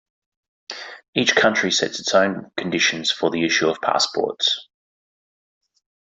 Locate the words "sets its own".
1.71-2.49